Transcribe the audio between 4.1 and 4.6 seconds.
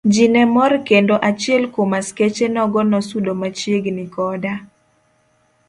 koda.